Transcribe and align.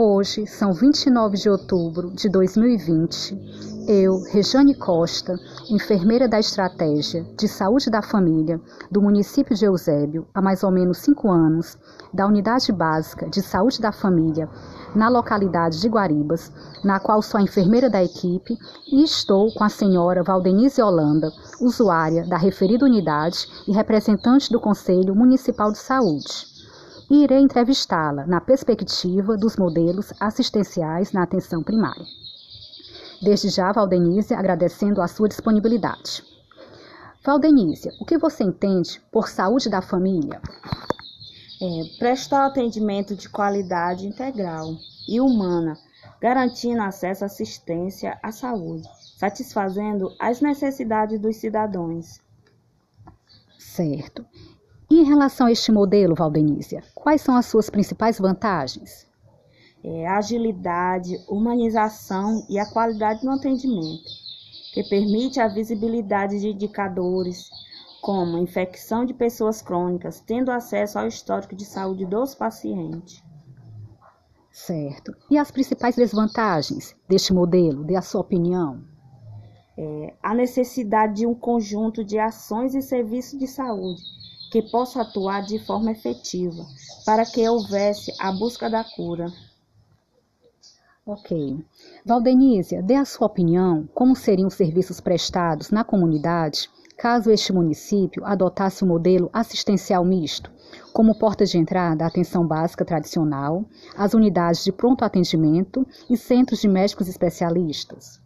Hoje 0.00 0.46
são 0.46 0.72
29 0.72 1.36
de 1.36 1.50
outubro 1.50 2.12
de 2.12 2.28
2020. 2.28 3.84
Eu, 3.88 4.22
Rejane 4.30 4.72
Costa, 4.72 5.34
enfermeira 5.68 6.28
da 6.28 6.38
Estratégia 6.38 7.26
de 7.36 7.48
Saúde 7.48 7.90
da 7.90 8.00
Família 8.00 8.60
do 8.92 9.02
município 9.02 9.56
de 9.56 9.64
Eusébio, 9.64 10.24
há 10.32 10.40
mais 10.40 10.62
ou 10.62 10.70
menos 10.70 10.98
cinco 10.98 11.28
anos, 11.28 11.76
da 12.14 12.28
Unidade 12.28 12.70
Básica 12.70 13.28
de 13.28 13.42
Saúde 13.42 13.80
da 13.80 13.90
Família, 13.90 14.48
na 14.94 15.08
localidade 15.08 15.80
de 15.80 15.88
Guaribas, 15.88 16.52
na 16.84 17.00
qual 17.00 17.20
sou 17.20 17.40
a 17.40 17.42
enfermeira 17.42 17.90
da 17.90 18.00
equipe, 18.00 18.56
e 18.92 19.02
estou 19.02 19.52
com 19.52 19.64
a 19.64 19.68
senhora 19.68 20.22
Valdenise 20.22 20.80
Holanda, 20.80 21.32
usuária 21.60 22.24
da 22.24 22.36
referida 22.36 22.84
unidade 22.84 23.48
e 23.66 23.72
representante 23.72 24.48
do 24.52 24.60
Conselho 24.60 25.12
Municipal 25.12 25.72
de 25.72 25.78
Saúde 25.78 26.56
e 27.10 27.24
irei 27.24 27.38
entrevistá-la 27.38 28.26
na 28.26 28.40
perspectiva 28.40 29.36
dos 29.36 29.56
modelos 29.56 30.12
assistenciais 30.20 31.12
na 31.12 31.22
atenção 31.22 31.62
primária. 31.62 32.04
Desde 33.20 33.48
já, 33.48 33.72
Valdenise, 33.72 34.34
agradecendo 34.34 35.02
a 35.02 35.08
sua 35.08 35.28
disponibilidade. 35.28 36.22
Valdenise, 37.24 37.90
o 38.00 38.04
que 38.04 38.16
você 38.16 38.44
entende 38.44 39.02
por 39.10 39.28
saúde 39.28 39.68
da 39.68 39.82
família? 39.82 40.40
É, 41.60 41.98
prestar 41.98 42.46
atendimento 42.46 43.16
de 43.16 43.28
qualidade 43.28 44.06
integral 44.06 44.76
e 45.08 45.20
humana, 45.20 45.76
garantindo 46.20 46.80
acesso 46.80 47.24
à 47.24 47.26
assistência 47.26 48.18
à 48.22 48.30
saúde, 48.30 48.88
satisfazendo 49.16 50.14
as 50.20 50.40
necessidades 50.40 51.18
dos 51.18 51.36
cidadãos. 51.36 52.20
Certo. 53.58 54.24
E 54.98 55.02
em 55.02 55.04
relação 55.04 55.46
a 55.46 55.52
este 55.52 55.70
modelo, 55.70 56.12
Valdenícia, 56.12 56.82
quais 56.92 57.22
são 57.22 57.36
as 57.36 57.46
suas 57.46 57.70
principais 57.70 58.18
vantagens? 58.18 59.06
É, 59.84 60.08
agilidade, 60.08 61.16
humanização 61.28 62.44
e 62.50 62.58
a 62.58 62.66
qualidade 62.66 63.24
no 63.24 63.30
atendimento, 63.30 64.10
que 64.74 64.82
permite 64.82 65.38
a 65.38 65.46
visibilidade 65.46 66.40
de 66.40 66.48
indicadores 66.48 67.48
como 68.02 68.38
infecção 68.38 69.04
de 69.04 69.14
pessoas 69.14 69.62
crônicas, 69.62 70.18
tendo 70.18 70.50
acesso 70.50 70.98
ao 70.98 71.06
histórico 71.06 71.54
de 71.54 71.64
saúde 71.64 72.04
dos 72.04 72.34
pacientes. 72.34 73.22
Certo. 74.50 75.14
E 75.30 75.38
as 75.38 75.52
principais 75.52 75.94
desvantagens 75.94 76.96
deste 77.08 77.32
modelo, 77.32 77.84
de 77.84 77.94
a 77.94 78.02
sua 78.02 78.22
opinião? 78.22 78.82
É, 79.78 80.14
a 80.20 80.34
necessidade 80.34 81.18
de 81.18 81.26
um 81.26 81.36
conjunto 81.36 82.02
de 82.02 82.18
ações 82.18 82.74
e 82.74 82.82
serviços 82.82 83.38
de 83.38 83.46
saúde 83.46 84.18
que 84.50 84.62
possa 84.62 85.02
atuar 85.02 85.42
de 85.42 85.58
forma 85.58 85.92
efetiva 85.92 86.64
para 87.04 87.24
que 87.24 87.48
houvesse 87.48 88.12
a 88.18 88.32
busca 88.32 88.68
da 88.68 88.84
cura. 88.84 89.26
Ok. 91.06 91.64
Valdenísia, 92.04 92.82
dê 92.82 92.94
a 92.94 93.04
sua 93.04 93.26
opinião 93.26 93.88
como 93.94 94.14
seriam 94.14 94.48
os 94.48 94.54
serviços 94.54 95.00
prestados 95.00 95.70
na 95.70 95.82
comunidade 95.82 96.68
caso 96.98 97.30
este 97.30 97.52
município 97.52 98.24
adotasse 98.24 98.82
o 98.82 98.86
um 98.86 98.88
modelo 98.88 99.30
assistencial 99.32 100.04
misto, 100.04 100.50
como 100.92 101.16
porta 101.16 101.44
de 101.44 101.56
entrada 101.56 102.04
a 102.04 102.08
atenção 102.08 102.44
básica 102.44 102.84
tradicional, 102.84 103.64
as 103.96 104.14
unidades 104.14 104.64
de 104.64 104.72
pronto 104.72 105.04
atendimento 105.04 105.86
e 106.10 106.16
centros 106.16 106.60
de 106.60 106.66
médicos 106.66 107.08
especialistas. 107.08 108.20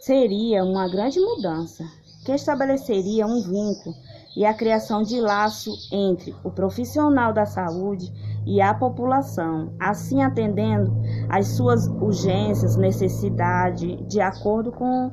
Seria 0.00 0.64
uma 0.64 0.88
grande 0.88 1.20
mudança, 1.20 1.84
que 2.24 2.32
estabeleceria 2.32 3.24
um 3.24 3.40
vínculo 3.40 3.94
e 4.36 4.44
a 4.44 4.52
criação 4.52 5.02
de 5.02 5.20
laço 5.20 5.72
entre 5.90 6.34
o 6.44 6.50
profissional 6.50 7.32
da 7.32 7.46
saúde 7.46 8.12
e 8.46 8.60
a 8.60 8.74
população, 8.74 9.74
assim 9.80 10.22
atendendo 10.22 10.92
às 11.28 11.48
suas 11.56 11.86
urgências, 11.86 12.76
necessidade, 12.76 13.96
de 14.06 14.20
acordo 14.20 14.70
com 14.70 15.10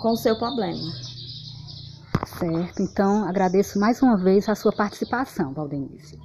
com 0.00 0.12
o 0.12 0.16
seu 0.16 0.36
problema. 0.38 0.80
Certo, 2.38 2.82
então 2.82 3.28
agradeço 3.28 3.78
mais 3.78 4.00
uma 4.00 4.16
vez 4.16 4.48
a 4.48 4.54
sua 4.54 4.72
participação, 4.72 5.52
Valdenice. 5.52 6.18